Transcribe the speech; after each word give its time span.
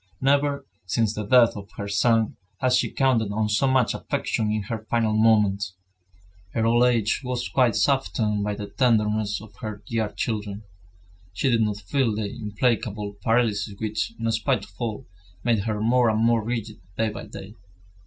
Never, 0.19 0.65
since 0.87 1.13
the 1.13 1.23
death 1.23 1.55
of 1.55 1.69
her 1.77 1.87
son, 1.87 2.35
had 2.59 2.73
she 2.73 2.89
counted 2.89 3.31
on 3.31 3.47
so 3.49 3.67
much 3.67 3.93
affection 3.93 4.49
in 4.51 4.63
her 4.63 4.83
final 4.89 5.13
moments. 5.13 5.75
Her 6.55 6.65
old 6.65 6.85
age 6.85 7.21
was 7.23 7.47
quite 7.47 7.75
softened 7.75 8.43
by 8.43 8.55
the 8.55 8.65
tenderness 8.67 9.39
of 9.43 9.55
her 9.57 9.83
dear 9.85 10.09
children. 10.09 10.63
She 11.33 11.51
did 11.51 11.61
not 11.61 11.77
feel 11.77 12.15
the 12.15 12.35
implacable 12.35 13.13
paralysis 13.23 13.75
which, 13.77 14.13
in 14.19 14.31
spite 14.31 14.63
of 14.65 14.73
all, 14.79 15.05
made 15.43 15.65
her 15.65 15.79
more 15.79 16.09
and 16.09 16.25
more 16.25 16.43
rigid 16.43 16.81
day 16.97 17.09
by 17.09 17.27
day. 17.27 17.53